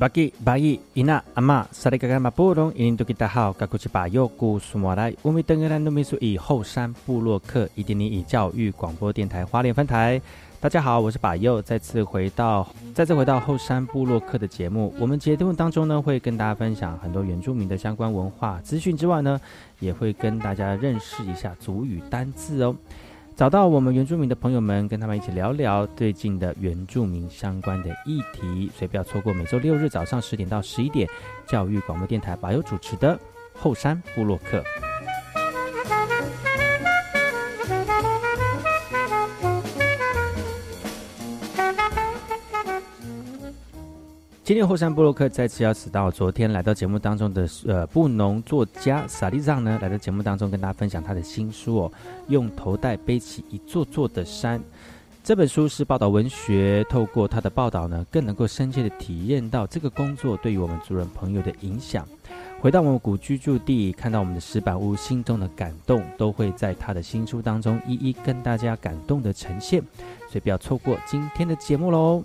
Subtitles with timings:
[0.00, 10.18] 巴吉巴伊伊娜阿玛萨利嘎嘎马布隆伊林多吉达好，嘎古奇巴尤古苏莫来，乌米登格兰努米苏以后山部落客伊丁尼以教育广播电台花莲分台。
[10.58, 14.94] 大家好，我是巴佑，再次回到再次回到后山部落客的节目。
[14.98, 19.38] 我们节目当中呢，会跟大家分享很多原住民的相关文化资讯之外呢，
[19.80, 22.74] 也会跟大家认识一下族语单字哦。
[23.40, 31.08] 找到我们原住民的朋友们，跟他们一起聊聊最近的原住民相关的议题，所以不要错过每周六日早上十点到十一点，
[31.46, 33.18] 教育广播电台保有主持的
[33.54, 34.62] 后山部落客。
[44.50, 51.92] 今天后山布洛克再次邀请到昨天来到节目当中的呃布农作家萨利藏呢，来到节目当中跟大家分享他的新书哦，
[52.26, 54.60] 用头带背起一座座的山。
[55.22, 62.04] 这本书是报道文学，透过他的报道呢，更能够深切的体验到这个工作对于我们族人朋友的影响。
[62.58, 69.80] 回到我们古居住地，看到我们的石板屋，心中的感动都会在他的新书当中一一跟大家感动的呈现，
[70.28, 72.24] 所以不要错过今天的节目喽。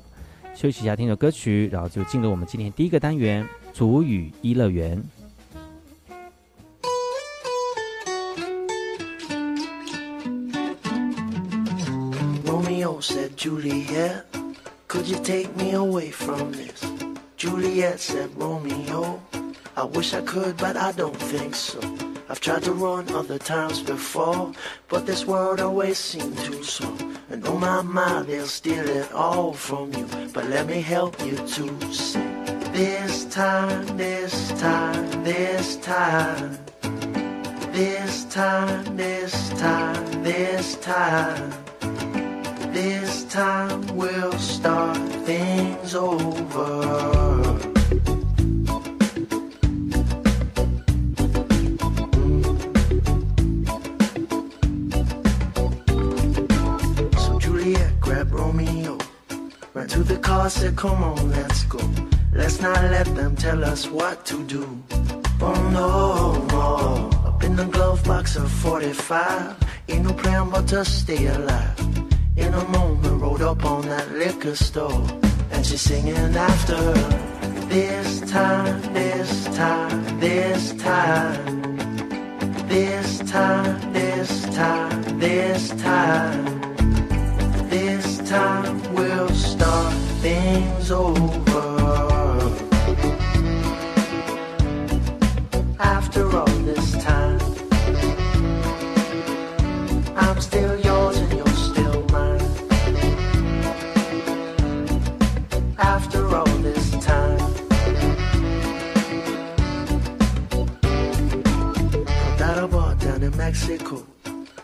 [0.56, 5.04] 休息一下，听首歌曲，然后就进入我们今天第一个单元——祖语一乐园。
[12.46, 14.24] Romeo said, Juliet,
[14.88, 16.84] could you take me away from this?
[17.38, 19.20] Juliet said, Romeo,
[19.76, 21.80] I wish I could, but I don't think so.
[22.28, 24.52] I've tried to run other times before,
[24.88, 26.98] but this world always seemed too slow.
[27.30, 30.08] And oh my, my, they'll steal it all from you.
[30.34, 32.20] But let me help you to see.
[32.74, 36.58] This time, this time, this time.
[37.72, 41.54] This time, this time, this time.
[42.74, 47.55] This time we'll start things over.
[59.90, 61.80] To the car, said, Come on, let's go.
[62.34, 64.84] Let's not let them tell us what to do.
[65.40, 67.28] Oh no, no.
[67.28, 69.56] Up in the glove box of 45.
[69.88, 71.80] Ain't no plan but to stay alive.
[72.36, 75.06] In a moment, rode up on that liquor store.
[75.52, 77.68] And she's singing after her.
[77.70, 81.62] This time, this time, this time.
[82.68, 86.65] This time, this time, this time
[88.26, 91.16] time we'll start things over.
[95.80, 97.40] After all this time,
[100.16, 102.42] I'm still yours and you're still mine.
[105.78, 107.40] After all this time,
[112.40, 114.06] that I bought down in Mexico.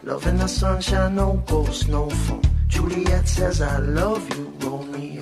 [0.03, 2.50] Loving the sunshine, no ghosts, no phone.
[2.81, 5.21] Juliet says, I love you, Romeo.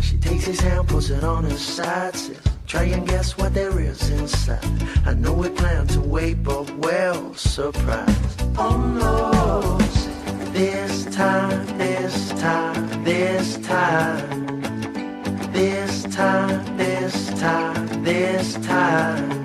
[0.00, 3.80] She takes his hand, puts it on his side, says, Try and guess what there
[3.80, 4.64] is inside.
[5.04, 8.54] I know we plan to wait, but well, surprised.
[8.56, 9.76] No,
[10.52, 14.62] this time, this time, this time,
[15.52, 19.43] this time, this time, this time,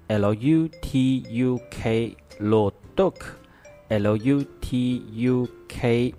[0.09, 6.13] L U T U K，Lutuk，L U T U K。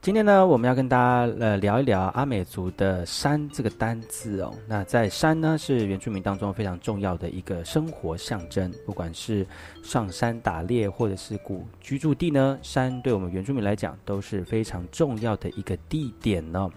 [0.00, 4.52] 今天呢，我们要跟大家呃聊一聊阿美族的山这个单字哦。
[4.66, 8.72] 那在山呢，是原住民当中非常重要的一个生活象征。
[8.84, 9.46] 不管是
[9.82, 16.68] 上山打猎，或者是古居住地呢，山对我们原住民来讲都是非常重要的一个地点呢。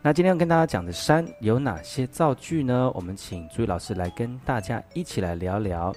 [0.00, 2.90] 那今天要跟大家讲的山有哪些造句呢？
[2.94, 5.94] 我们请朱毅老师来跟大家一起来聊聊。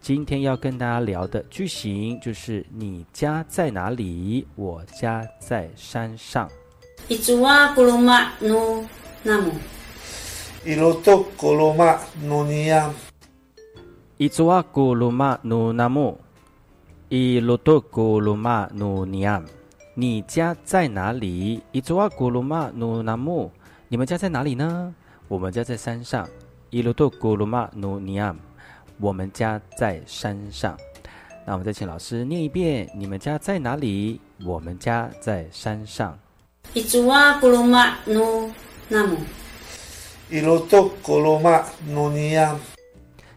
[0.00, 4.46] 今天要跟大家聊的句型就是“你家在哪里？
[4.54, 6.48] 我家在山上。”
[7.08, 8.84] 伊祖瓦古鲁玛努
[9.22, 9.52] 纳姆，
[10.64, 12.90] 伊罗多古罗马努尼亚，
[14.16, 16.18] 伊祖瓦古鲁玛努纳姆，
[17.08, 19.42] 伊罗多古鲁玛努尼亚。
[19.94, 21.60] 你家在哪里？
[21.72, 23.50] 伊祖瓦古鲁玛努纳姆，
[23.88, 24.94] 你们家在哪里呢？
[25.26, 26.26] 我们家在山上。
[26.70, 28.34] 伊罗多古鲁玛努尼亚。
[29.00, 30.76] 我们家在山上，
[31.46, 34.20] 那我们再请老师念一遍：你们家在哪里？
[34.44, 36.18] 我们家在山上。
[36.74, 38.50] 伊祖啊古鲁玛努
[38.88, 39.16] 那姆，
[40.28, 42.58] 伊罗多古罗马努尼亚。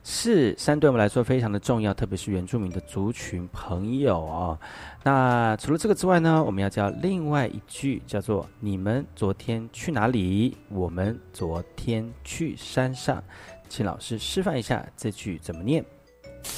[0.04, 4.60] 是山对我们来说非常的重要，特别是原住民的族群朋友啊。
[5.04, 10.58] 那除了这个之外呢，我们要教另外一句，叫做“你们昨天去哪里？
[10.70, 13.24] 我们昨天去山上。”
[13.72, 15.84] 请老师示范一下这句怎么念。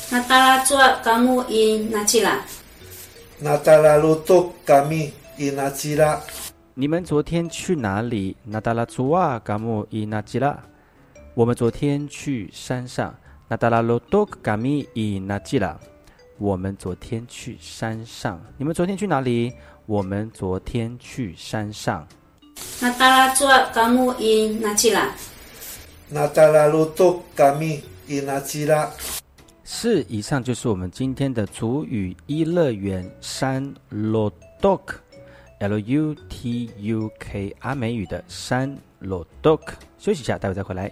[0.10, 2.44] 那达拉做嘎木伊那吉拉，
[3.38, 6.20] 那达拉鲁多嘎米伊那吉拉。
[6.74, 8.36] 你们昨天去哪里？
[8.44, 10.58] 那达拉祖瓦嘎木伊那吉拉。
[11.36, 13.14] 我们昨天去山上。
[13.48, 15.80] 那达拉鲁多嘎米伊那吉拉。
[16.40, 18.42] 我们昨天去山上。
[18.58, 19.54] 你们昨天去哪里？
[19.86, 22.08] 我们昨天去山上。
[22.82, 25.12] 那达拉做嘎木伊那吉拉。
[29.64, 35.00] 是，以上就是我们今天的主语一乐园山罗多克
[35.60, 39.76] ，L U T U K 阿美语的山罗多克。
[39.98, 40.92] 休息一下，待会再回来。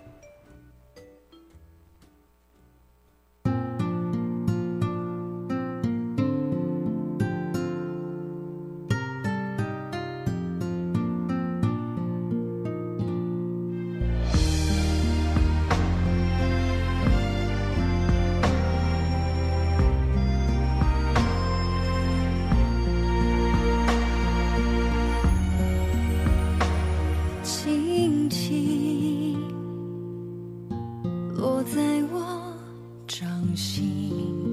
[33.55, 34.50] 心，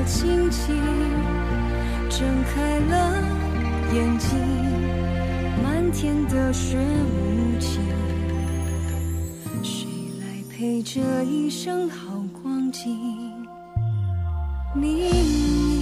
[0.00, 0.74] 我轻轻
[2.08, 3.22] 睁开了
[3.92, 4.38] 眼睛，
[5.62, 7.82] 漫天的雪无情，
[9.62, 9.86] 谁
[10.18, 12.96] 来陪这一生好光景？
[14.74, 15.79] 明明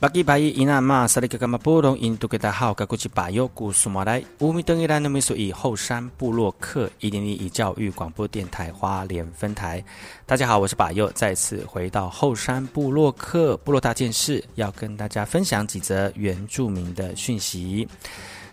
[0.00, 9.84] 巴基巴伊伊纳玛萨利格伽马波隆印度给大号噶古吉巴尤古苏马来乌米登伊兰努米苏以后山部落客一零一以教育广播电台花莲分台，
[10.24, 17.88] 大家好，我是巴尤，再次回到后山部落客部落大件事，要跟大家分享几则原住民的讯息。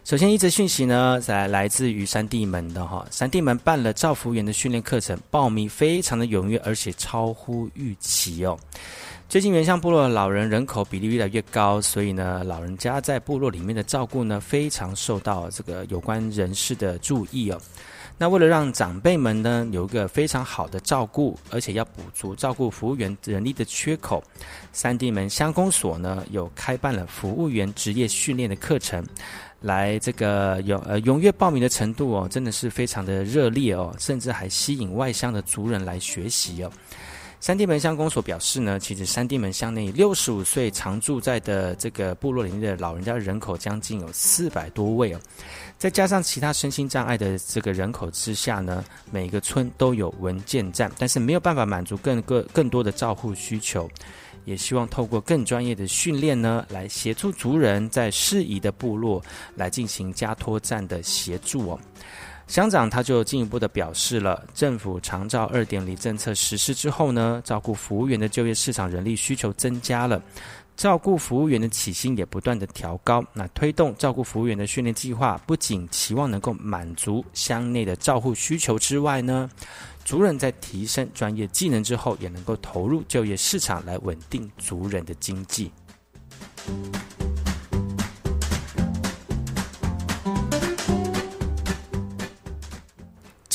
[0.03, 8.57] 首先，一则讯息呢，在来自于山地门的哈，山地门办了造福员的训练课程，报名非常的踊跃，而且超乎预期哦。
[9.27, 17.59] 最近原乡部落的老人人口比例越来越高，所以呢，老人家在部落里面的照顾呢，非常受到这个有关人士的注意哦。
[18.17, 24.23] 那为了让长辈们呢有一个非常好的照顾，而且要补足照顾服务员人力的缺口，
[24.71, 29.05] 三地门乡公所呢有开办了服务员职业训练的课程。
[29.59, 36.71] 来这个有呃踊跃报名的程度哦，真的是非常的热烈哦，甚至还吸引外乡的族人来学习哦。
[37.39, 45.19] 三地门乡公所表示呢，其实三地门乡内六十五岁常住在的这个部落里面的老人家人口将近有四百多位哦，
[45.77, 53.89] 再加上其他身心障碍的这个人口之下呢，每个村都有文件站，但是没有办法满足更个更多的照护需求。
[54.45, 59.19] 也希望透过更专业的训练呢，来协助族人在适宜的部落
[59.55, 61.79] 来进行加托站的协助哦。
[62.47, 70.21] 乡长他就进一步的表示了，政府长照二点零政策实施之后呢，照顾服务员的就业市场人力需求增加了，
[70.77, 73.23] 照顾服务员的起薪也不断的调高。
[73.33, 79.49] 那推动照顾服务员的训练计划，不仅期望能够满足乡内的照护需求之外呢，
[80.05, 85.71] 族人在提升专业技能之后，也能够投入就业市场来稳定族人的经济。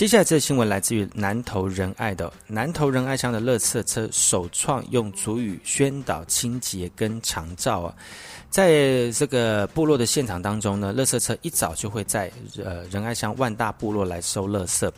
[0.01, 7.95] 接下来这个新闻来自于南投仁爱的南投仁爱乡的乐色车首创用主语宣导清洁跟长照啊，
[8.51, 12.31] 在这个部落的现场当中呢，垃圾车一早就会在
[12.63, 14.91] 呃仁爱乡万大部落来收垃圾，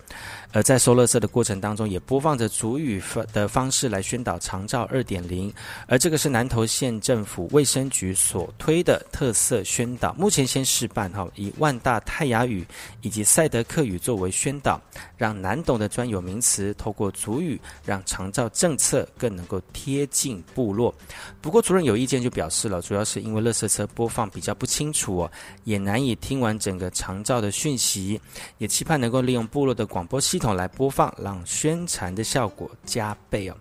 [0.52, 5.52] 而在收垃圾的过程当中，也播放着族语的方式来宣导长照二点零，
[5.86, 12.66] 而这个是南投县政府卫生局所推的特色宣导，目前先示范哈，以万大泰雅语
[13.02, 14.80] 以及赛德克语作为宣导。
[15.18, 20.92] 让难懂的专有名词透过族语，让长照政策更能够贴近部落。
[21.40, 25.32] 不过，主任有意见就表示了，主要是因为垃圾车播放比较不清楚哦，
[25.64, 28.20] 也难以听完整个长照的讯息，
[28.58, 33.56] 也期盼能够利用部落的广播系统来播放，让宣传的效果加倍哦。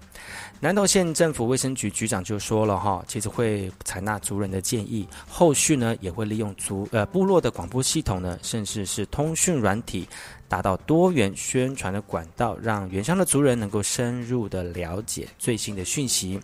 [0.60, 10.08] 南投县政府卫生局局长就说了哈，其实会采纳族人的建议，后续呢也会利用族呃部落的广播系统呢，甚至是通讯软体，
[10.48, 16.40] 达到多元宣传的管道，让原乡的族人能够深入的了解最新的讯息。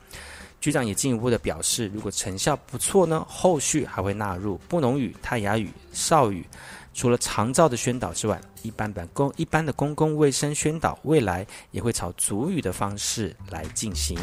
[0.60, 6.46] 局长也进一步的表示，如果成效不错呢，后续还会纳入布农语、泰雅语、邵语。
[6.94, 14.18] 除了长照的宣导之外，一般版公一般的公共卫生宣导，未来也会朝族语的方式来进行。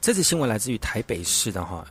[0.00, 1.86] 这次新闻来自于台北市的哈。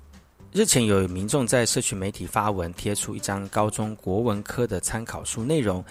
[0.54, 5.84] 日前有民众在社区媒体发文贴出一张高中国文科的参考书内容。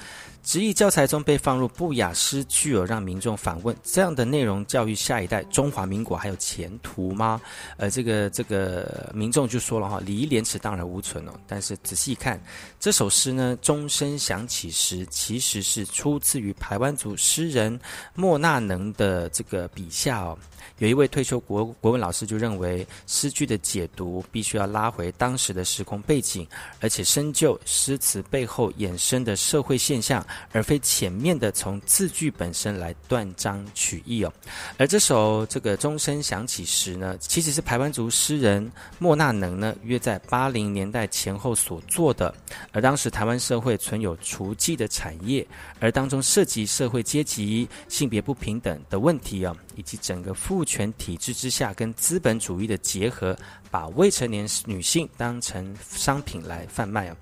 [0.46, 7.40] 直译教材中被放入不雅诗句哦，让民众反问：这样的内容教育下一代中华民国还有前途吗？
[7.76, 11.32] 呃，这个这个民众就说了哈，礼义廉耻荡然无存哦。
[11.48, 12.40] 但是仔细看
[12.78, 17.78] 这首诗呢，钟声响起时，其实是出自于台湾族诗人
[18.14, 20.38] 莫那能的这个笔下哦。
[20.78, 26.46] 有一位退休国国文老师就认为，诗句的解读必须要拉回当时的时空背景，
[26.80, 34.32] 而且深究诗词背后衍生的社会现象，而非前面的从字句本身来断章取义哦。
[34.78, 42.34] 而这首这个钟声响起时呢，其实是台湾族诗人莫那能呢约在八零年代前后所做的。
[42.72, 45.46] 而当时台湾社会存有雏妓的产业，
[45.80, 53.36] 而当中涉及社会阶级、性别不平等的问题啊，以及整个父权体制之下跟资本主义的结合，
[53.70, 57.16] 把未成年女性当成商品来贩卖啊。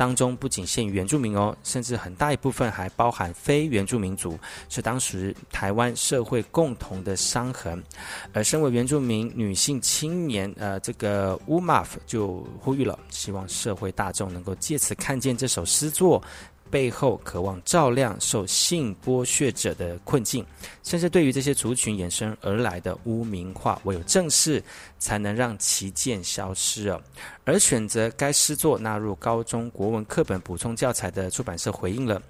[0.00, 4.38] 当中不仅限于原住民哦，甚至很大一部分还包含非原住民族，
[4.70, 7.84] 是当时台湾社会共同的伤痕。
[8.32, 16.22] 而身为原住民女性青年，呃，这个 Wumaf 就呼吁了，希望社会大众能够借此看见这首诗作。
[16.70, 20.46] 背后渴望照亮受性剥削者的困境，
[20.82, 24.62] 甚至对于这些族群衍生而来的污名化，唯有正视，
[24.98, 26.96] 才能让其见消失。
[27.44, 32.22] 而选择该诗作纳入高中国文课本补充教材的出版社回应了，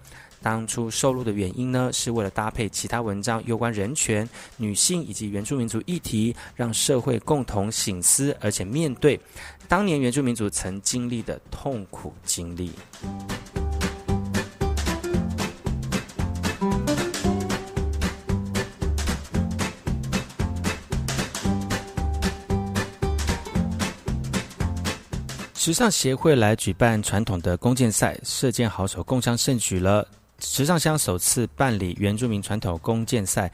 [0.42, 9.20] 当初收录的原因呢，是为了搭配其他文章有关人权、女性以及原住民族议题，让社会共同醒思，而且面对
[9.68, 12.72] 当年原住民族曾经历的痛苦经历。
[25.60, 30.08] 时尚协会来举办传统的弓箭赛，射箭好手共襄盛举了。
[30.38, 33.52] 时尚乡首次办理原住民传统弓箭赛。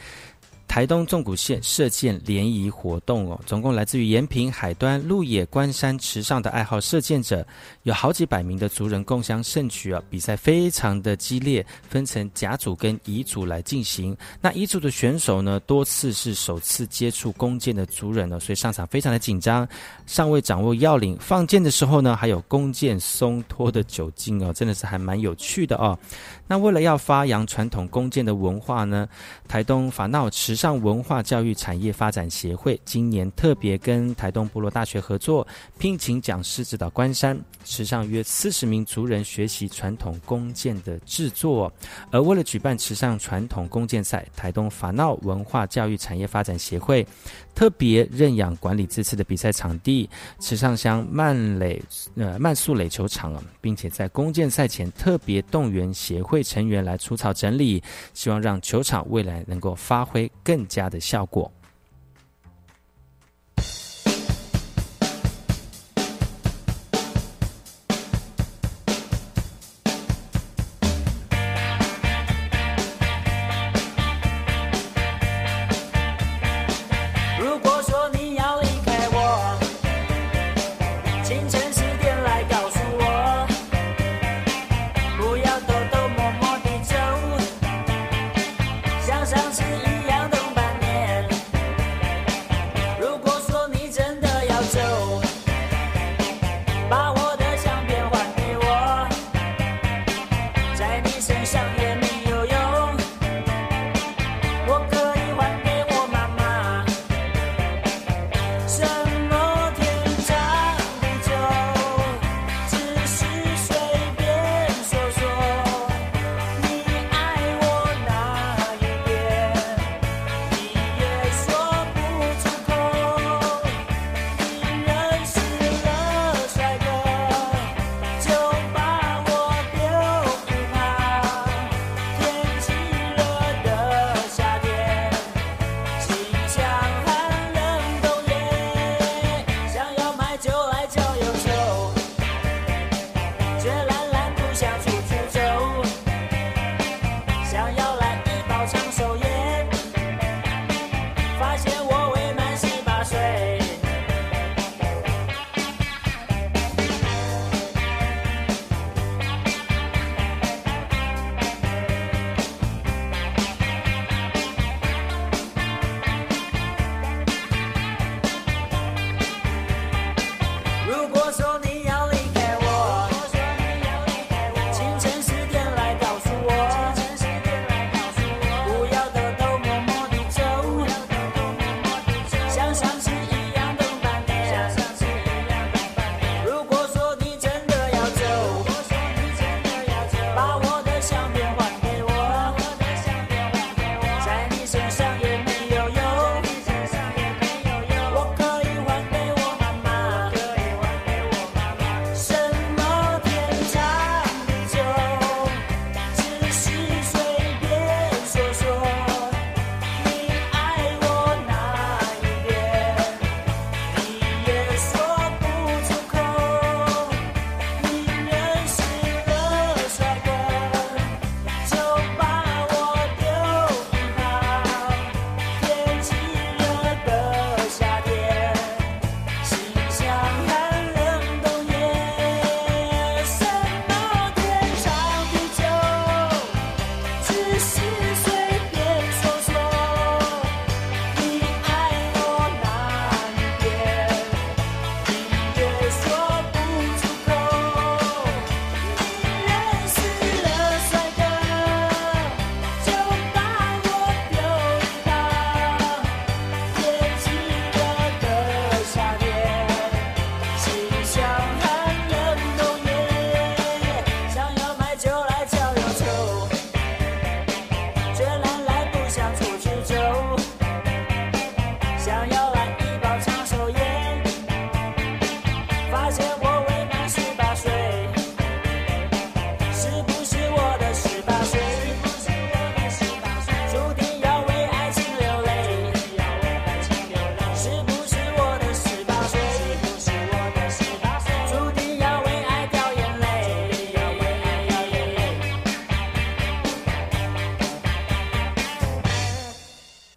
[0.77, 7.47] 台东纵谷县射箭联谊活动哦，总共来自于延平、海端、鹿野、关山、池上的爱好射箭者，
[7.85, 10.03] 有好几百名的族人共襄盛举啊！
[10.11, 14.15] 比赛非常的激烈，分成甲组跟乙组来进行。
[14.39, 19.67] 那乙组的选手呢，多次是首次接触弓箭的族人呢，所以上场非常的紧张，
[20.05, 21.17] 尚未掌握要领。
[21.19, 25.99] 放箭的时候呢，还有弓箭松脱的酒精哦，真的是还蛮有趣的哦。
[26.47, 29.09] 那为了要发扬传统弓箭的文化呢，
[29.49, 35.47] 台东法闹池上上文化教育产业发展协会今年特别跟台东部落大学合作，
[35.79, 41.73] 聘请讲师指导关山池上约四十名族人学习传统弓箭的制作。
[42.11, 47.07] 而为了举办池上传统弓箭赛，台东法闹文化教育产业发展协会。
[47.57, 51.83] 特别认养管理这次的比赛场地池上乡曼垒
[52.15, 61.51] 呃曼素垒球场啊，并且在弓箭赛前特别动员协会成员来除草整理，希望让球场未来能够发挥更加的效果。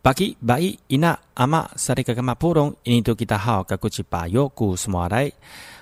[0.10, 5.32] 巴基巴伊伊娜阿玛萨利嘎嘎马布隆印尼多吉达好嘎古吉巴尤古斯马来。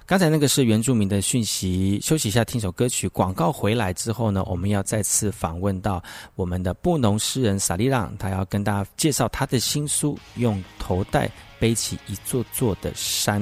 [0.05, 3.07] 刚才那个是原住民的讯息，休息一下，听首歌曲。
[3.07, 6.03] 广告回来之后呢，我们要再次访问到
[6.35, 13.41] 我们的布农诗人萨利朗，他要跟大家介绍他的新书《用头带背起一座座的山》。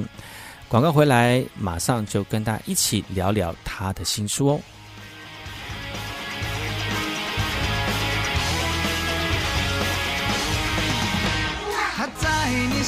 [0.68, 4.60] 广告回来，马上就跟大家一起聊聊他的新书哦。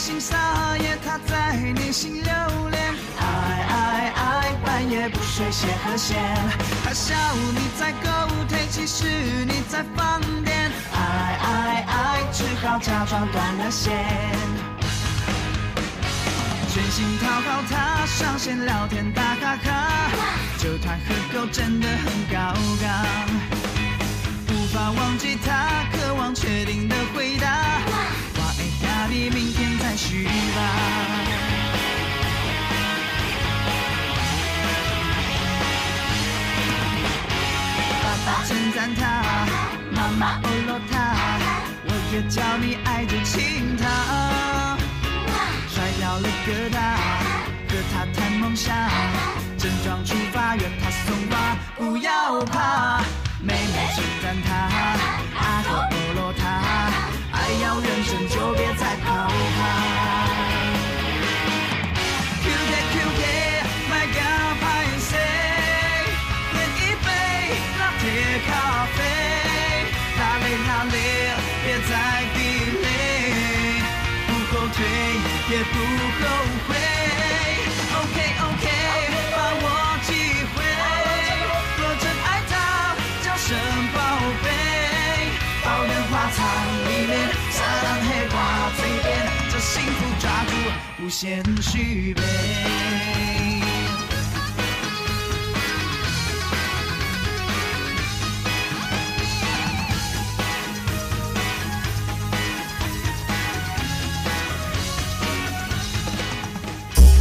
[0.09, 0.39] 心撒
[0.79, 2.33] 野，他在你心留
[2.71, 2.95] 恋。
[3.19, 3.27] 爱
[3.69, 6.17] 爱爱，半夜不睡写和弦。
[6.83, 7.15] 他笑
[7.53, 8.09] 你在勾
[8.49, 9.05] 腿，其实
[9.45, 10.73] 你在放电。
[10.95, 10.99] 爱
[11.43, 13.99] 爱爱，只好假装断了线。
[16.73, 19.91] 全心讨好他，上线聊天打卡卡，
[20.57, 23.05] 酒团和狗真的很高纲。
[24.49, 27.47] 无法忘记他，渴望确定的回答。
[28.37, 29.78] 我爱压力，明天
[30.09, 30.61] 再续吧。
[38.03, 39.03] 爸爸称赞他，
[39.93, 40.95] 妈妈欧罗他，
[41.85, 44.79] 我也叫你爱着亲他。
[45.69, 46.77] 甩掉了疙瘩，
[47.69, 48.75] 和他谈梦想，
[49.59, 53.03] 整装出发，约他送花，不要怕。
[53.41, 54.51] 妹妹称赞他，
[55.39, 56.45] 阿哥欧罗他，
[57.33, 59.98] 爱要人生就别再跑趴。
[91.09, 92.23] 无限续杯。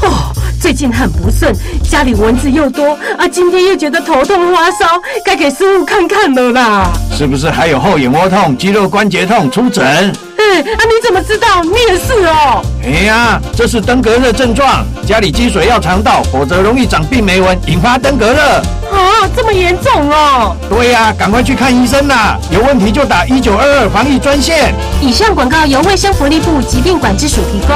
[0.02, 1.56] 哦，最近很不顺，
[1.90, 6.92] 家里蚊子又多啊，今天又觉得头痛发烧，该给师傅看看了啦。
[7.14, 9.50] 是不是还有后眼窝痛、肌肉关节痛？
[9.50, 10.14] 出诊。
[10.48, 11.62] 哎，啊，你怎么知道？
[11.64, 12.64] 你也是哦。
[12.84, 18.42] 哎呀，这是登革热症状，家里积水要肠道，否则容易长病媒蚊，引发登革热。
[18.90, 20.56] 啊，这么严重哦。
[20.70, 22.38] 对呀、赶快去看医生啦！
[22.50, 24.74] 有问题就打一九二二防疫专线。
[25.02, 27.76] 以上广告由卫生福利部疾病管制署提供。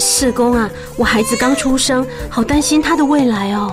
[0.00, 3.72] 社工啊，我孩子刚出生，好担心他的未来哦。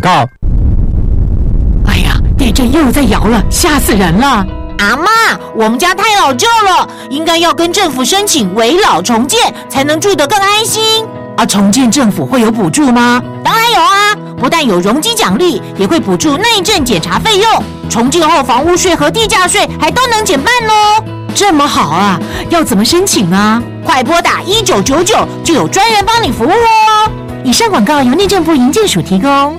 [0.00, 0.26] 告。
[1.86, 4.46] 哎呀，地震又在摇了，吓死人了！
[4.78, 5.06] 阿妈，
[5.54, 11.04] 我们家太老旧了，应该要跟政府申请围老重建，才能住得更安心。
[11.36, 13.22] 啊，重建政府会有补助吗？
[13.42, 17.62] 当然有啊，不但有容积奖励，也会补助内政检查费用。
[17.88, 21.02] 重建后房屋税和地价税还都能减半哦。
[21.34, 23.62] 这么好啊，要怎么申请啊？
[23.84, 27.10] 快拨打一九九九，就有专人帮你服务哦。
[27.44, 29.58] 以上广告由内政部营建署提供。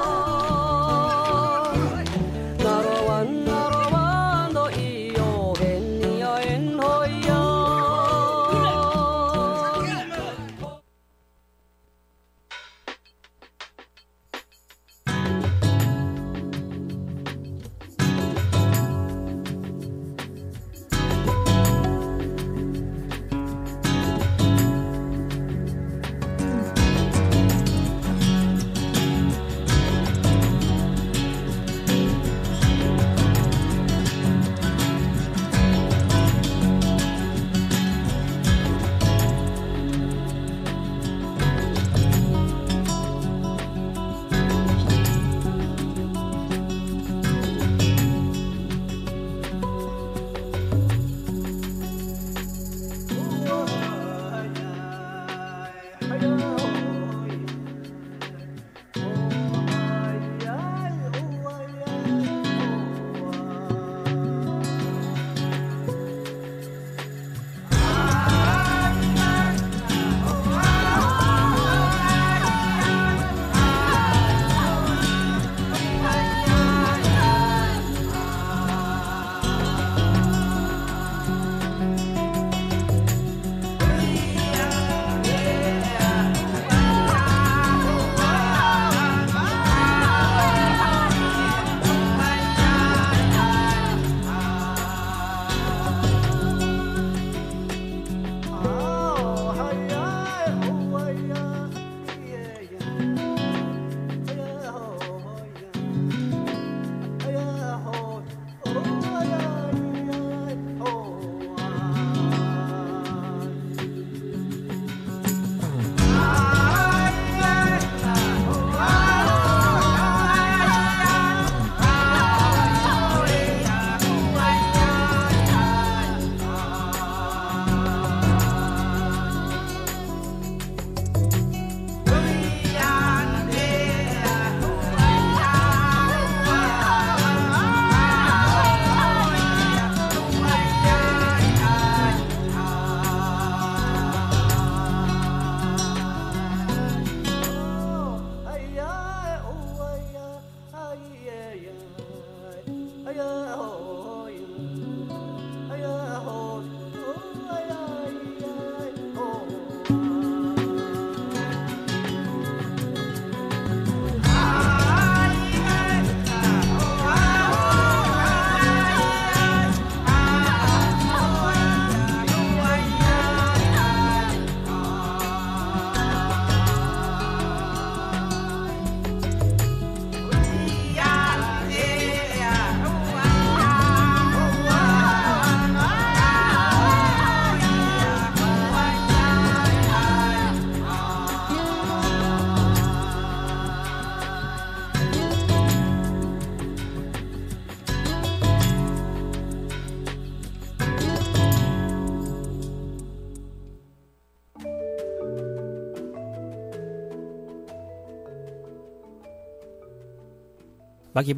[211.13, 211.33] 尼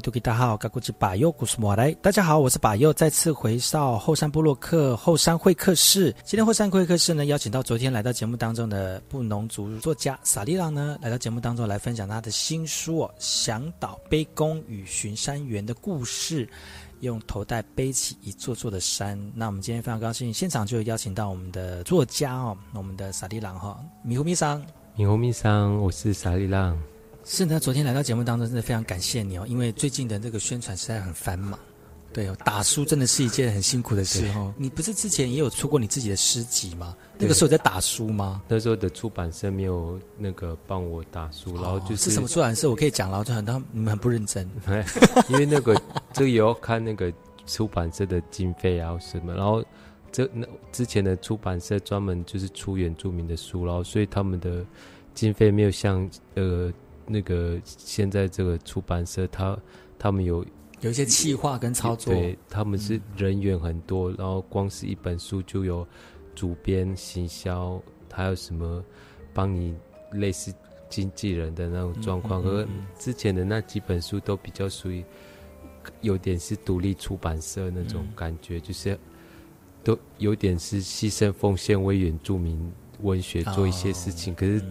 [0.00, 1.92] 图吉达好，嘎古吉巴尤古斯莫来。
[2.02, 6.12] 大家好，我是巴尤，再次回到后山部落克后山会客室。
[6.24, 16.44] 今天后山会客室呢，邀请到昨天来到节目当中的布农族作家萨利朗呢，来到节目当中来分享他的新书哦《向导卑躬与巡山员的故事》，
[16.98, 19.16] 用头带背起一座座的山。
[19.36, 24.60] 那我们今天非常高兴，现场就有邀请到我们的作家哦，我们的萨利朗哈米胡米桑。
[24.96, 26.76] 米胡米桑，我是萨利朗。
[27.30, 31.58] 是呢，昨天来到节目当中，真的非常感谢你哦，因为最近的这个宣传实在很繁忙，
[32.10, 34.52] 对哦，打书真的是一件很辛苦的事哦。
[34.56, 36.96] 你不是之前也有出过你自己的诗集吗？
[37.18, 38.40] 那个时候在打书吗？
[38.48, 42.70] 那时候的出版社没有那个帮我打书，然后就是什么出版社？
[42.70, 44.50] 我可以讲了，就很多你们很不认真，
[45.28, 45.78] 因为那个
[46.14, 47.12] 这个也要看那个
[47.46, 49.62] 出版社的经费啊什么，然后
[50.10, 54.64] 这那之前的出版社专门就是出原住民的书，然后所以他们的
[55.12, 56.72] 经费没有像呃。
[57.10, 59.58] 那个现在这个出版社，他
[59.98, 60.44] 他们有
[60.80, 65.86] 有一些企划跟操作，对，他们是人员很多，然后光是一本书就有
[66.34, 67.82] 主编、行销，
[68.12, 68.84] 还有什么
[69.32, 69.74] 帮你
[70.12, 70.54] 类似
[70.90, 72.42] 经纪人的那种状况。
[72.42, 75.02] 和之前的那几本书都比较属于
[76.02, 78.98] 有点是独立出版社那种感觉，就是
[79.82, 84.62] 都有点是牺牲奉献为原住民文学做一些事情，可是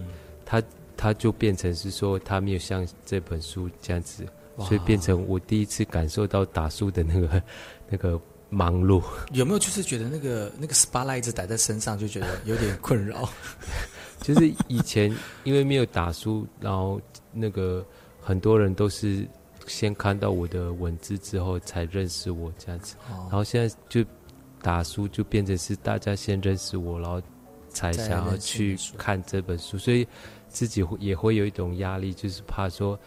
[0.45, 0.61] 他。
[0.97, 4.25] 他就变成是说，他没有像这本书这样子，
[4.57, 7.43] 所以变成我第一次感受到打书的那个
[7.87, 8.19] 那个
[8.49, 9.03] 忙碌。
[9.31, 13.29] 有没有就是觉得那个那个 spotlight 一直打在身上，就觉得有点困扰？
[14.21, 16.99] 就是以前因为没有打书，然后
[17.31, 17.85] 那个
[18.19, 19.23] 很多人都是
[19.67, 24.03] 先看到我的文字之后才认识我这样子，然后现在就
[24.63, 27.21] 打书就变成是大家先认识我，然后
[27.69, 30.07] 才想要去看这本书，所以。
[30.49, 32.99] 自己会也会有一种压力，就是怕说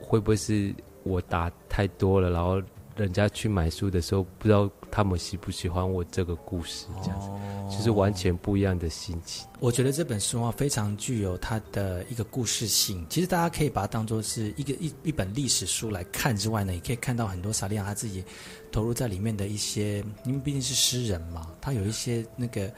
[0.00, 2.60] 会不会是我打太多了，然后
[2.96, 7.28] 人家去买书的时候，不知道他们喜不喜欢我这个故事，这样子，
[7.76, 9.46] 就是完全不一样的心情。
[9.58, 13.04] 我觉得这本书啊，非常具有它的一个故事性。
[13.10, 18.24] 其实大家可以把它当做是一个一一本历史书来看之外呢，也可以看到很多萨利亚他自己
[18.70, 22.72] 投入在里面的一些，因为毕竟是诗人嘛，他有一些那个。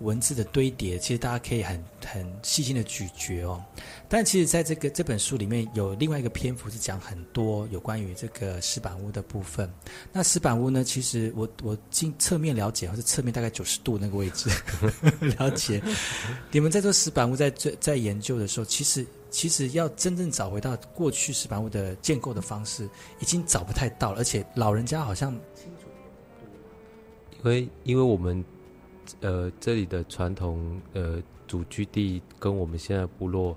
[0.00, 3.62] 文字的堆叠，其实大家可以很很细心的咀嚼哦。
[4.08, 9.70] 但其实，在这个这本书里面有另外一个篇幅是讲很多有关于这个石板屋的部分。
[10.10, 14.50] 那石板屋呢，其实我我经侧面了解，或是侧面大概九十度那个位置
[15.38, 15.82] 了解。
[16.50, 22.88] 你们在做石板屋在在在研究的时候，其实其实要真正找回到过去石板屋的建构的方式，
[23.20, 24.18] 已经找不太到了。
[24.18, 25.88] 而且老人家好像清楚
[27.44, 28.42] 因为因为我们。
[29.20, 33.56] 呃，这里的传统呃祖居地跟我们现在部落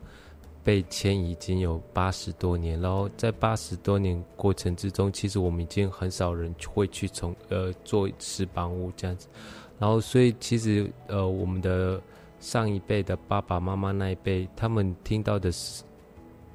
[0.64, 9.28] 被迁移已经有八十多年，然后在八十多年过程之中，其实我们已经很少人会去从呃做石板屋这样子，
[9.80, 12.02] 然后所以其实呃我们的
[12.40, 15.84] 上一辈的爸爸妈妈那一辈，他们听到的是。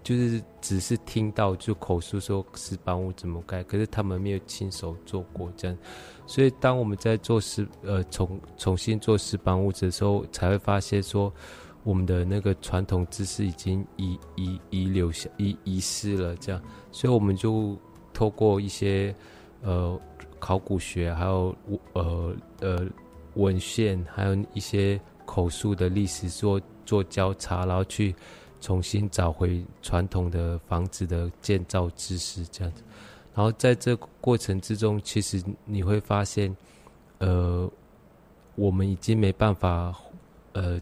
[0.00, 5.76] 就是只是听到就口述说石板屋怎么盖，可是他们没有亲手做过这样，
[6.28, 11.32] 所以当我们在做石呃重重新做石板屋的时候，才会发现说
[11.82, 16.62] 我们的那个传统知识已经遗遗遗留下遗遗失了这样，
[16.92, 17.74] 所以我们就
[18.12, 19.14] 透过一些
[19.62, 19.98] 呃
[20.38, 21.56] 考古学，还有
[21.94, 22.86] 呃呃
[23.34, 28.14] 文献，还有一些口述的历史做做交叉，然后去。
[28.60, 32.82] 重新找回传统的房子的建造知识，这样子。
[33.38, 36.52] 然后在这过程之中，其实你会发现，
[37.18, 37.70] 呃，
[38.56, 39.94] 我们已经没办法，
[40.54, 40.80] 呃，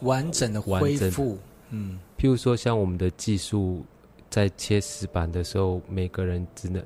[0.00, 1.38] 完整的恢复。
[1.70, 3.84] 嗯，譬如说，像我们的技术，
[4.28, 6.84] 在切石板的时候，每个人只能，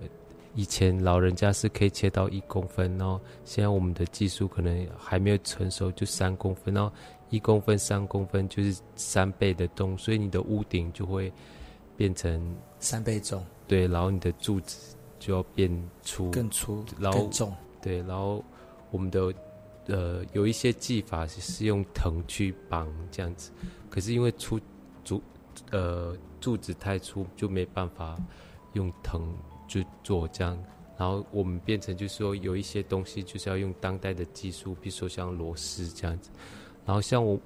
[0.54, 6.92] 以前老人家是可以切到一公分，然后现在我们的技术可能还没有成熟，就三公分，然后。
[7.30, 11.30] 一公分、三公分就是三倍的重，所以你的屋顶就会
[11.94, 13.44] 变成三倍重。
[13.66, 15.70] 对，然后你的柱子就要变
[16.02, 17.54] 粗，更粗，更重。
[17.80, 18.44] 对，然后
[18.90, 19.32] 我们的
[19.86, 23.50] 呃有一些技法是用藤去绑这样子，
[23.88, 24.60] 可是因为粗
[25.04, 25.22] 竹
[25.70, 28.16] 呃柱子太粗，就没办法
[28.72, 29.32] 用藤
[29.66, 30.58] 去做这样。
[30.96, 36.30] 然后我们变成就是说有一些东西就是要用当代的技术，比如说像螺丝这样子。
[36.84, 37.38] 然后像我，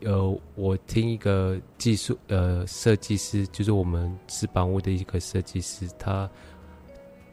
[0.00, 6.30] 呃，我听一个技术呃设计师，就是我们石板屋的一个设计师，他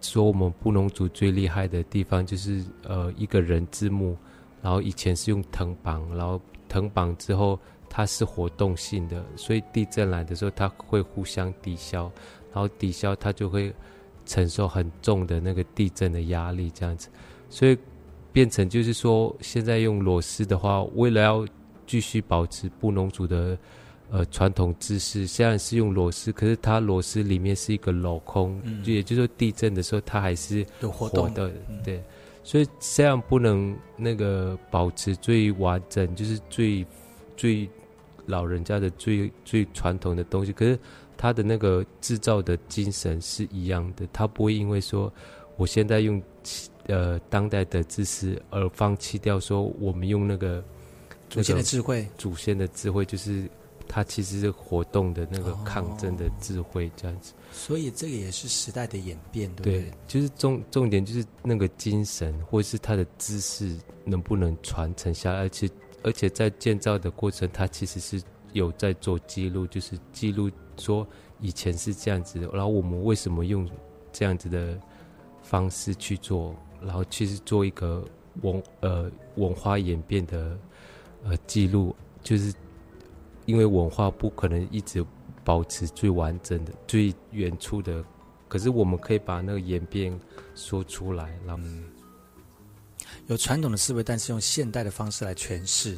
[0.02, 4.18] 说我们布农族最厉害的地方就是呃一个人字幕，
[4.62, 6.40] 然后以前是用藤绑，然后
[6.70, 12.12] 藤绑之后，它是活动性的，所以地震来的时候，它会互相抵消，
[12.54, 13.74] 然后抵消它就会
[14.26, 17.10] 承受很重的那个地震的压力，这样子，
[17.50, 17.78] 所以
[18.34, 21.48] 变成就是说，现在用螺丝的话，为了要
[21.86, 23.58] 继续保持布农族的
[24.10, 31.34] 呃传统知识，虽然是用螺丝，可是它螺丝里面是一个镂空，就也就是说地震的时候它还是有活动。
[31.34, 31.52] 的，
[31.84, 32.04] 对，
[32.44, 36.86] 所以虽然不能那个保持最完整，就是最
[37.36, 37.70] 最
[38.26, 40.80] 老人家的最最传统的东西，可是
[41.18, 45.12] 它的那个制造的精神是一样的，它不会因为说
[45.56, 46.22] 我现在用
[46.88, 50.64] 呃当代的知识而放弃掉说我们用那个。
[51.30, 53.50] 祖先的智慧，祖先的智慧就是
[53.88, 57.34] 它其实是活动的那个抗争的智慧这样子。
[57.52, 59.92] 所以这个也是时代的演变，对不对？
[60.08, 65.70] 就是重重点就是那个精神，或是他的知识能不能传承下来，而且
[66.04, 68.22] 而且在建造的过程，他其实是
[68.54, 71.08] 有在做记录，就是记录说
[71.40, 73.70] 以前是这样子的，然后我们为什么用
[74.12, 74.80] 这样子的
[75.42, 78.04] 方式去做，然后其实做一个
[78.42, 80.58] 文呃文化演变的。
[81.24, 82.54] 呃，记录就是
[83.48, 85.04] 因为文化不可能一直
[85.44, 88.04] 保持最完整的、最远处的，
[88.48, 90.18] 可是我们可以把那个演变
[90.54, 91.60] 说出来，让
[93.28, 95.98] 有传统的思维，但是用现代的方式来诠释。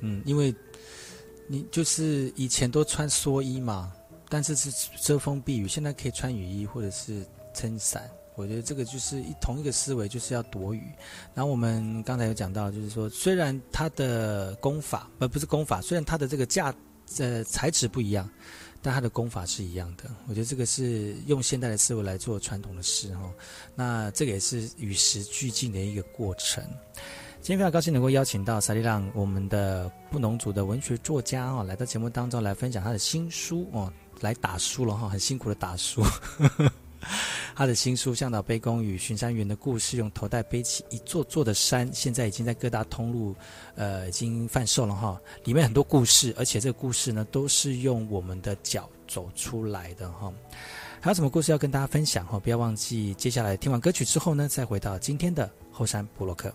[0.00, 0.54] 嗯，因为
[1.46, 3.92] 你就是以前都穿蓑衣嘛，
[4.30, 4.70] 但是是
[5.02, 7.22] 遮风避雨，现在可以穿雨衣或者是
[7.54, 8.10] 撑伞。
[8.38, 10.82] 我觉得这个就是一同一个思维，就是要躲雨。
[11.34, 16.72] 然后我们刚才有讲到，就是说虽然他的功法，呃，不是功法，虽然他的这个架，
[17.18, 18.30] 呃，材质不一样，
[18.80, 20.04] 但他的功法是一样的。
[20.28, 23.28] 我觉得这个是用现代的思维来做传统的事哈。
[23.74, 26.62] 那这个也是与时俱进的一个过程。
[27.40, 36.02] 今天非常高兴能够邀请到萨利浪，我们的布农族的文学作家哦，来到节目当中来分享他的新书哦，来打书了哈，很辛苦的打书。
[37.54, 43.34] 他的新书《向导背公与巡山员的故事》，用头带背起一座座的山，现在已经在各大通路，
[43.74, 45.20] 呃，已经贩售了哈。
[45.44, 50.32] 里面很多故事，而且这个故事呢，都是用我们的脚走出来的哈。
[51.00, 52.38] 还有什么故事要跟大家分享哈？
[52.38, 56.52] 不要忘记，接下来听完歌曲之后呢，再回到今天的后山布洛克。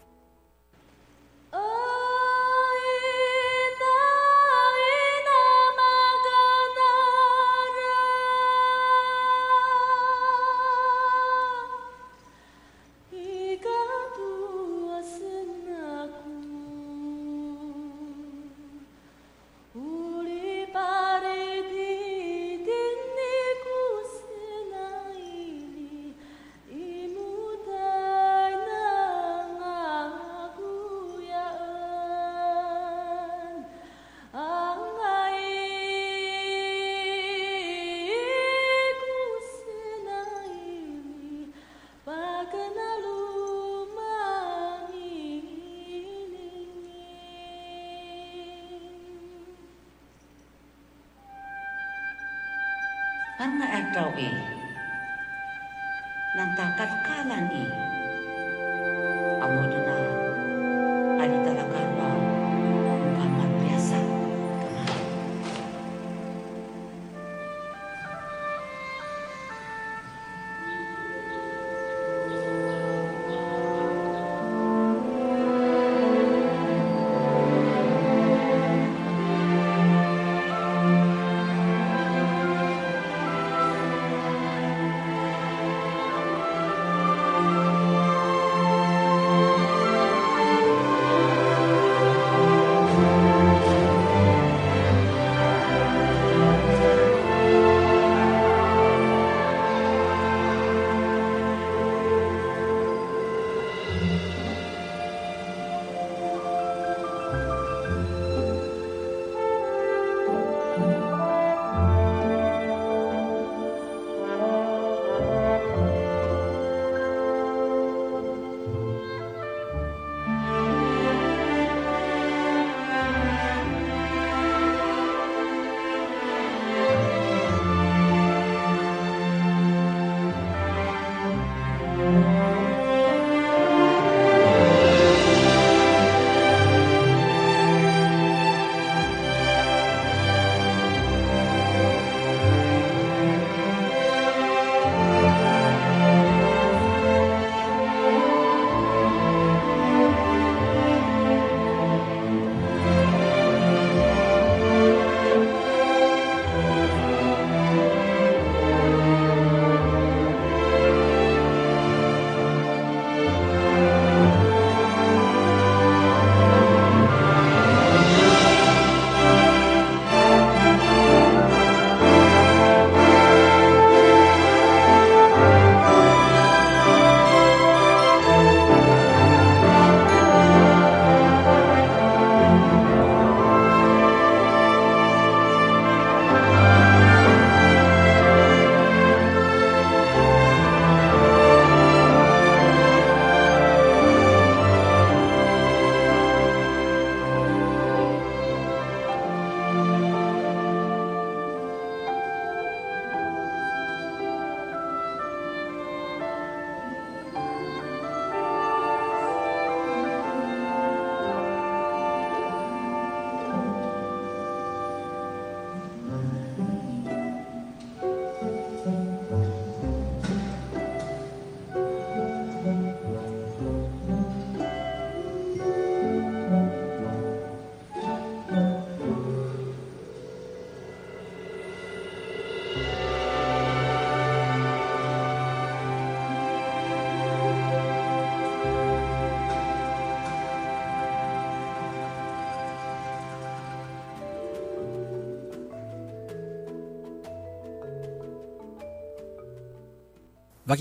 [250.73, 250.77] 大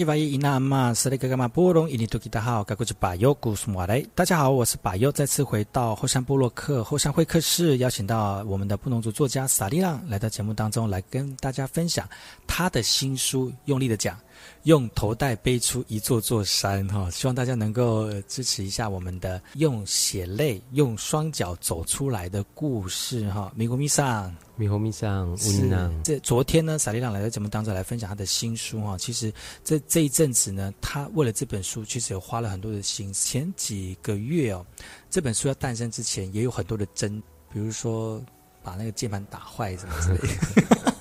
[4.24, 12.08] 家好，我是巴尤，再次回到后山部落客后山会客室，邀请到我们的布农族作家萨利浪来到节目当中，来跟大家分享
[12.46, 14.16] 他的新书《用力的讲》。
[14.64, 17.08] 用头带背出一座座山，哈！
[17.12, 23.52] 希望大家能够支持一下我们的用血泪、用双脚走出来的故事，哈！
[23.54, 25.70] 米国米上，米国米上，是。
[26.02, 28.98] 这昨天呢，萨利朗来到节目当中来分享他的新书，哈！
[28.98, 29.32] 其实
[29.62, 33.12] 这这一阵子呢，他为了这本书，其实有花了很多的心。
[33.12, 34.64] 前几个月哦，
[35.10, 37.22] 这本书要诞生之前，也有很多的争，
[37.52, 38.22] 比如说
[38.62, 40.82] 把那个键盘打坏什么之类的。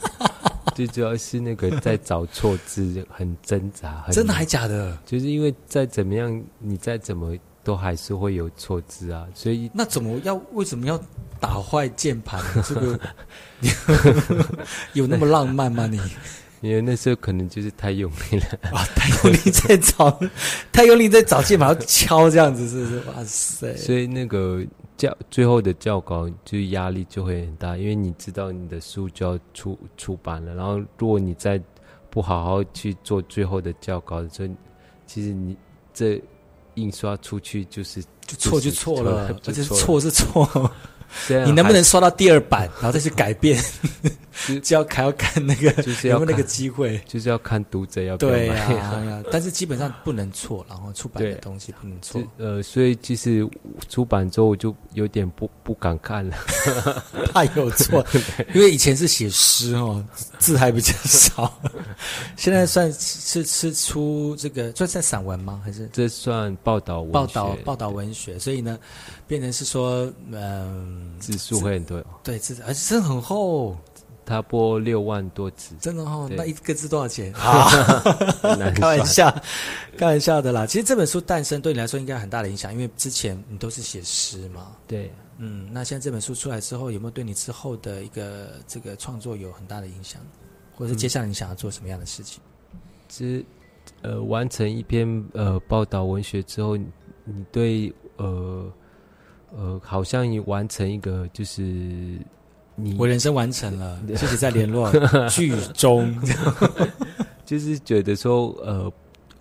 [0.75, 4.97] 最主要是那个在找错字很挣扎，真的还假的？
[5.05, 10.97] 就是因为再怎么样，你再怎么都还是会有错字啊，所以那怎么要为什么要
[11.41, 12.41] 打坏键盘？
[12.63, 12.99] 这个
[14.93, 15.87] 有那么浪漫吗？
[15.87, 15.99] 你？
[16.61, 20.19] 因为那时候可能就是太用力了 啊，太用力在找，
[20.71, 22.99] 太用力在找键盘要敲这样子，是不是？
[23.09, 23.75] 哇塞！
[23.77, 24.65] 所以那个。
[24.97, 31.59] 教最后的教稿就压力就会很大，因为你知道你的书就要出出版了，然后如果你再
[32.11, 34.51] 不好好去做最后的教稿，所以
[35.07, 35.57] 其实你
[35.91, 36.21] 这
[36.75, 40.71] 印刷出去就是就错就错了，而且错是错。
[41.45, 43.59] 你能不能刷到第二版，然后再去改变？
[44.61, 49.23] 就要还要看那个， 就是要那个机会，就是要看读者要不要买。
[49.31, 52.21] 但是基本上不能错，然后出版的东西不能错。
[52.37, 53.47] 呃，所以其实
[53.89, 56.35] 出版之后我就有点不不敢看了，
[57.33, 58.05] 怕有错。
[58.53, 60.03] 因为以前是写诗哦，
[60.39, 61.53] 字还比较少。
[62.35, 65.61] 现在算是是出这个，这算散文吗？
[65.63, 68.37] 还是这算报道报道报道文学？
[68.39, 68.77] 所以呢，
[69.27, 72.03] 变成是说，嗯，字数会很多。
[72.23, 73.77] 对，字而且真的很厚。
[74.25, 76.29] 他播六万多字，真的哦？
[76.35, 77.33] 那一个字多少钱？
[77.39, 77.67] 啊，
[78.75, 79.29] 开玩笑，
[79.97, 80.65] 开玩笑的啦。
[80.65, 84.75] 其实这本书诞生对你来说应该很大的影响，因为之前你都是写诗嘛。
[84.87, 90.21] 对，嗯，那现在这本书出来之后，有没有对你之后的一个这个创作有很大的影响？
[90.75, 92.41] 或者是接下来你想要做什么样的事情？
[93.09, 93.45] 其实，
[94.01, 98.71] 呃，完成一篇呃报道文学之后，你对呃
[99.55, 102.17] 呃，好像你完成一个就是。
[102.97, 104.91] 我人生完成了，谢谢再联络。
[105.29, 106.15] 剧中，
[107.45, 108.91] 就是觉得说，呃，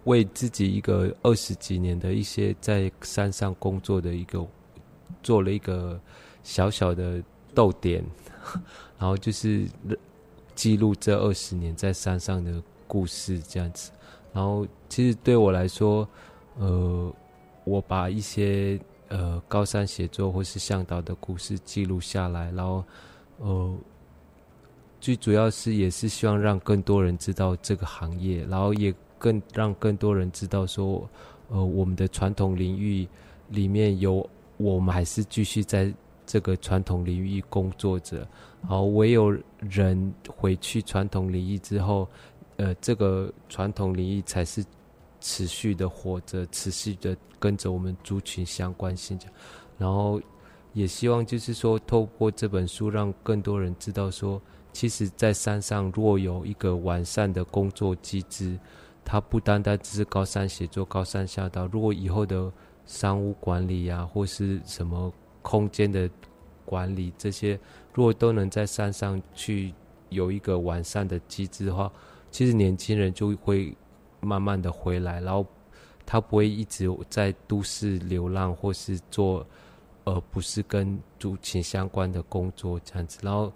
[0.04, 4.46] 为自己一个二十几年的一些在山上工作的一个，
[5.22, 6.00] 做了一个
[6.42, 7.22] 小小的
[7.54, 8.04] 逗点，
[8.98, 9.66] 然后就是
[10.54, 13.90] 记录这二十年在山上的故事这样子。
[14.32, 16.08] 然后，其实对我来说，
[16.58, 17.12] 呃，
[17.64, 18.78] 我把一些
[19.08, 22.84] 呃高山写作或是向导的故事记录下来，然后。
[23.42, 23.74] 呃，
[25.00, 31.08] 最主要是也是希望让更多人知道这个行业，然后也更让更多人知道说，
[31.48, 33.08] 呃，我们的传统领域
[33.48, 34.28] 里面有
[34.58, 35.90] 我们还是继续在
[36.26, 38.18] 这个传统领域工作着，
[38.60, 42.06] 然后唯有人回去传统领域之后，
[42.58, 44.62] 呃，这个传统领域才是
[45.18, 49.18] 持续的活着，持续的跟着我们族群相关性，
[49.78, 50.20] 然后。
[50.72, 54.40] 也希望就是说，透过这本书，让更多人知道说，
[54.72, 58.56] 其实，在山上若有一个完善的工作机制，
[59.04, 61.66] 它不单单只是高山写作、高山下道。
[61.66, 62.52] 如果以后的
[62.86, 65.12] 商务管理呀，或是什么
[65.42, 66.08] 空间的
[66.64, 67.58] 管理这些，
[67.92, 69.74] 如果都能在山上去
[70.08, 71.90] 有一个完善的机制的话，
[72.30, 73.76] 其实年轻人就会
[74.20, 75.44] 慢慢的回来，然后
[76.06, 79.44] 他不会一直在都市流浪，或是做。
[80.10, 83.52] 而不是跟主情相关的工作这样子，然后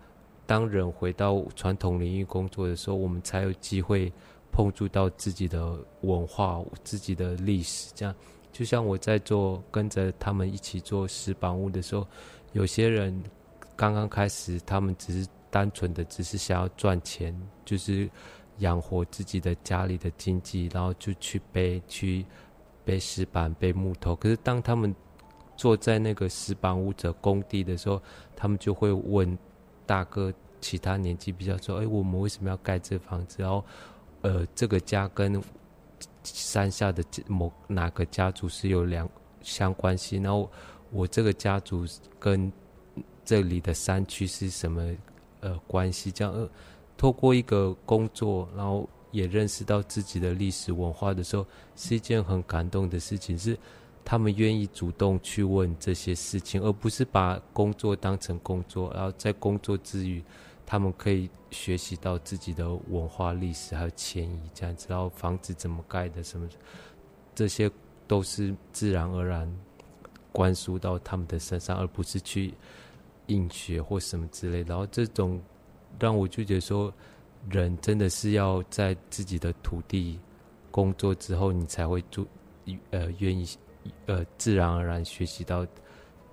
[0.46, 4.12] 当人回到传统领域工作的时候，我们才有机会
[4.52, 7.90] 碰触到自己的文化、自己的历史。
[7.94, 8.14] 这样，
[8.52, 12.06] 就像我在做跟着他们一起做石板屋的时候，
[12.52, 13.22] 有些人
[13.74, 17.34] 刚刚开始，他们只是单纯的只是想要赚钱，
[17.64, 18.08] 就是
[18.58, 22.24] 养活自己的家里的经济，然后就去背去
[22.84, 24.14] 背石板、背木头。
[24.14, 24.94] 可是当他们
[25.56, 28.00] 坐在那个石板屋者工地的时候，
[28.34, 29.38] 他们就会问
[29.86, 33.36] 大哥，其他年纪比较说：“哎，我们为什么要盖这房子？
[33.38, 33.64] 然后，
[34.22, 35.40] 呃，这个家跟
[36.22, 39.08] 山下的某哪个家族是有两
[39.42, 40.16] 相关系？
[40.16, 40.50] 然后
[40.90, 41.86] 我这个家族
[42.18, 42.50] 跟
[43.24, 44.82] 这里的山区是什么
[45.40, 46.10] 呃关系？
[46.10, 46.48] 这样，呃，
[46.96, 51.46] 透过一个工作，然后也认识到自己的历史文化的时候，
[51.76, 53.38] 是一件很感动的事情。
[53.38, 53.56] 是。
[54.04, 60.22] 他们愿意主动去问这些事情，而不是把工作当成工作，然后在工作之余
[60.66, 66.46] 他们可以学习到自己的文化历史还有迁移这样子，然后房子怎么盖的什么，
[67.34, 67.70] 这些
[68.06, 69.50] 都是自然而然
[70.32, 72.52] 灌输到他们的身上，而不是去
[73.28, 74.62] 硬学或什么之类。
[74.64, 75.40] 然后这种
[75.98, 76.92] 让我就觉得说，
[77.48, 80.18] 人真的是要在自己的土地
[80.70, 82.26] 工作之后，你才会做
[82.90, 83.46] 呃愿意
[84.06, 85.66] 呃自然而然学习到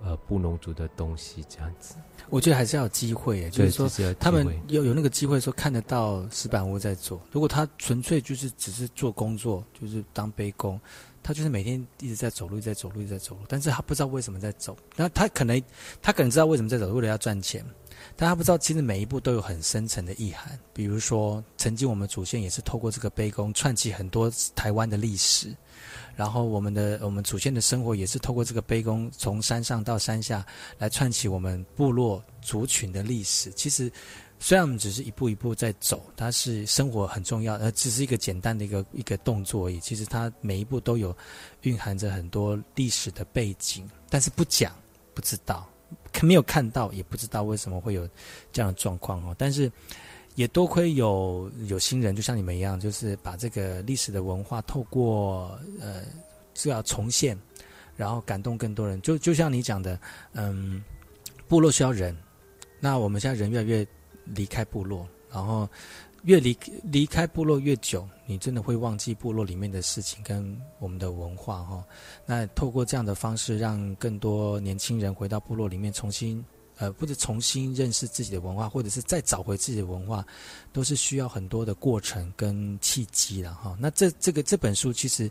[0.02, 1.94] 呃布农族的东西这样子。
[2.30, 3.88] 我觉得还是要有机会，就是说
[4.18, 7.20] 他们有有那个机会说看得到石板屋在做。
[7.30, 10.80] 如果他纯粹就是只是做工作，就是当背工，
[11.20, 14.76] 他就是每天一直在走路，在走路，在走路，但是他不知道为什么在走。
[14.94, 15.60] 那他可能
[16.00, 17.62] 他可能知道为什么在走，为了要赚钱，
[18.16, 20.56] 但他不知道其实每一步都有很深层的意涵。
[20.72, 25.54] 比如说，曾经我们祖先也是透过这个背工串起很多台湾的历史。
[26.14, 30.44] 然后我们的我们祖先的生活也是透过这个杯弓，从山上到山下
[30.78, 33.50] 来串起我们部落族群的历史。
[33.52, 33.90] 其实，
[34.38, 39.80] 虽然我们只是一步一步在走，它是生活很重要，而只是一个简单的一个一个动作而已。
[39.80, 41.16] 其实它每一步都有
[41.62, 44.72] 蕴含着很多历史的背景，但是不讲
[45.14, 45.68] 不知道，
[46.22, 48.08] 没有看到也不知道为什么会有
[48.52, 49.34] 这样的状况哦。
[49.38, 49.70] 但是。
[50.34, 56.02] 也多亏有有新人，就像你们一样，就是把这个历史的文化透过呃，
[56.54, 57.38] 是要重现，
[57.96, 59.00] 然后感动更多人。
[59.02, 59.98] 就就像你讲的，
[60.32, 60.82] 嗯，
[61.48, 62.16] 部落需要人，
[62.80, 63.86] 那我们现在人越来越
[64.24, 65.68] 离开部落，然后
[66.22, 71.84] 越离离开部落越久，你真的会忘记部落里面的事情跟我们的文化哈。
[72.24, 76.42] 那透过这样的方式，让更多年轻人回到部落里面重新。
[76.82, 80.26] 呃，或者重新认识自己的文化，或者是再找回自己的文化，
[80.72, 83.76] 都是需要很多的过程跟契机的哈。
[83.78, 85.30] 那这这个这本书，其实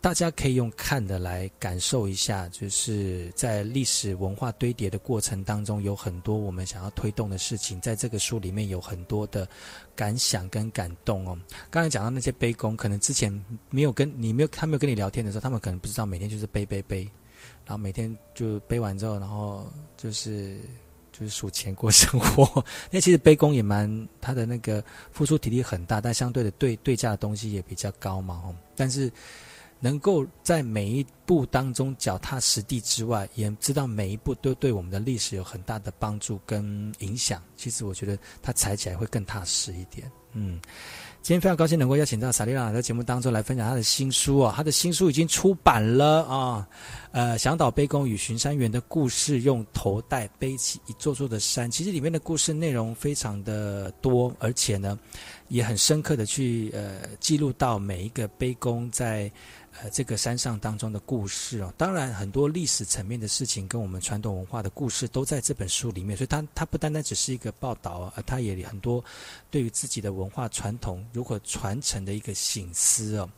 [0.00, 9.48] 大家可以用看的来感受一下，就是在历史文化堆叠的过程当中，有很多我们想要推动的事情，在这个书里面有很多的
[9.96, 11.36] 感想跟感动哦。
[11.68, 13.32] 刚才讲到那些背工，可能之前
[13.70, 17.10] 没有跟你没有他没有跟你聊天的时候，他们可能不知道每天就是背背背。
[17.64, 19.66] 然后每天就背完之后，然后
[19.96, 20.58] 就是
[21.12, 22.64] 就是数钱过生活。
[22.90, 28.54] 那其实背工也蛮，他的那个付出体力很大，但相对的对对价的东西也比较高嘛。
[28.74, 29.10] 但是
[29.80, 37.42] 能够在每一步当中脚踏实地之外，也知道每一步都对我们的历史有很大的帮助跟影响。
[37.56, 40.10] 其实我觉得他踩起来会更踏实一点。
[40.32, 40.60] 嗯。
[41.26, 46.68] 今天非常高兴能够邀请到萨利拉在节目当中来分享他的新书啊，他的新书已经出版了啊，
[47.10, 51.68] 呃，向导背弓与巡山员的故事，用头带背起一座座的山。
[51.68, 54.96] 其实里面的故事内容非常的多，而且呢，
[55.48, 59.28] 也很深刻的去呃记录到每一个背弓在。
[59.82, 69.04] 呃，这个山上当中的故事哦，当然很多历史层面的事情跟我们传统文化的故事都在这本书里面，所以它它不单单只是一个报道，而它也很多
[69.50, 73.28] 对于自己的文化传统如何传承的一个醒思哦。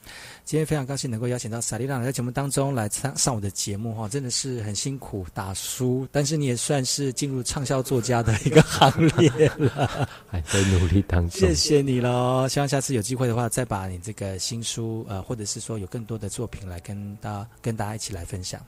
[0.45, 11.41] 今天非常高兴能够邀请到萨利拉在节目当中来上上我的节目哈，真的是很辛苦打书，但是你也算是进入畅销作家的一个行列了， 还在努力当中。
[11.41, 16.28] 谢谢你喽，希望下次有机会的话，再把你这个新书呃，或者是说有更多的。
[16.29, 18.61] 作品来跟大跟大家一起来分享，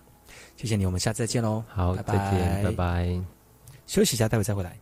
[0.57, 1.63] 谢谢你，我们下次再见喽。
[1.69, 3.21] 好，再见，拜拜。
[3.87, 4.80] 休息一下，待会再回来。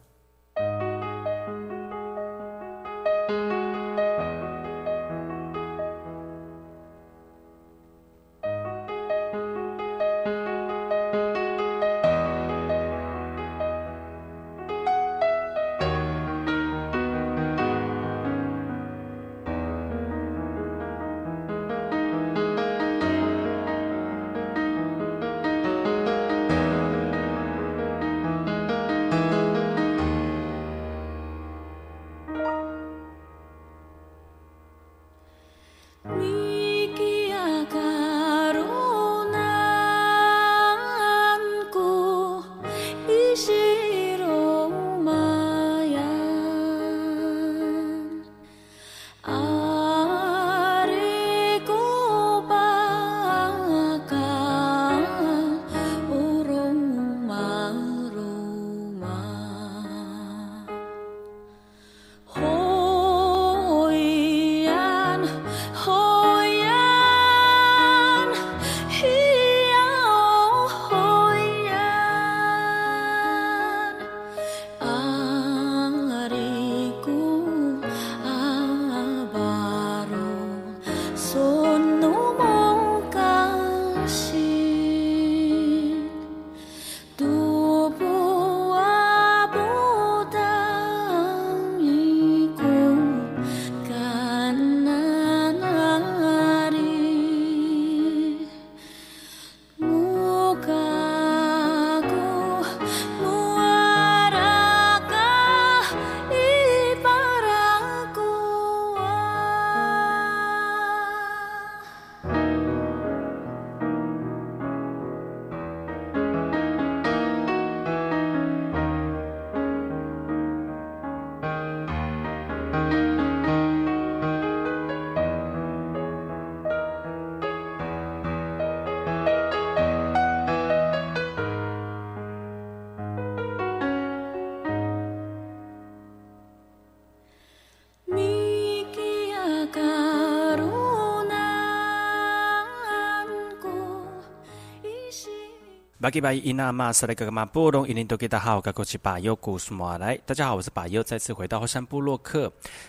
[146.00, 152.44] 巴吉巴伊那玛萨雷格格玛布隆伊林多吉达好，嘎古奇巴尤古苏马来，大家好，我是巴尤，再次回到后山部落客。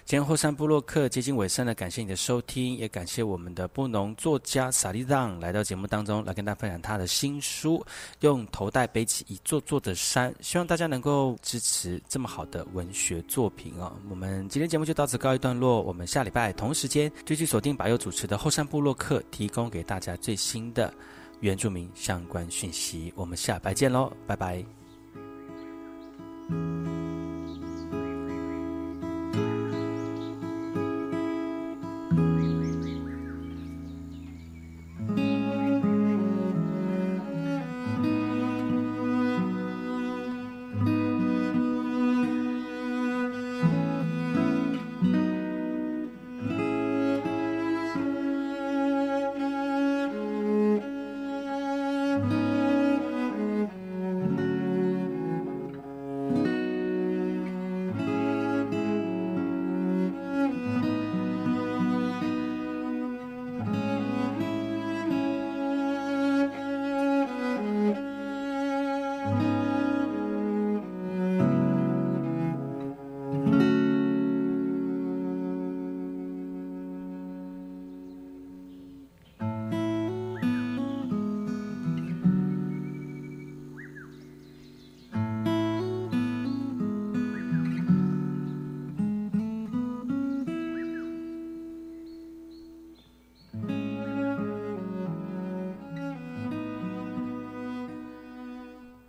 [0.06, 7.78] 今天后山部落客接近尾声了，感谢你的收听，也感谢我们的布农作家萨利让来到节目当中来跟大家分享他的新书
[8.20, 13.92] 《用头戴背起一座座的山》，希望大家能够支持这么好的文学作品哦。
[14.08, 20.94] 我们今天节目就到此告一段落，我们下礼拜同时间继续锁定巴尤主持的后山部落客，提供给大家最新的。
[21.42, 24.66] 原住民相关讯息，我们下拜见喽，拜拜。